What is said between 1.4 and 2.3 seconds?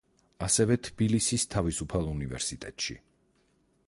თავისუფალ